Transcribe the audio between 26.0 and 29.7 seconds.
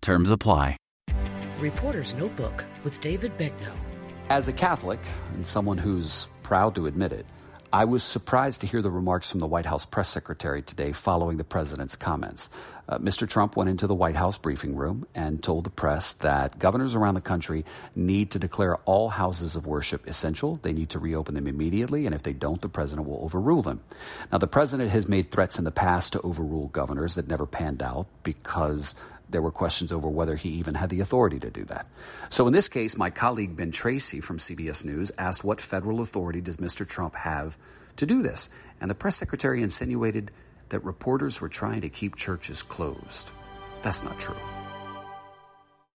to overrule governors that never panned out because there were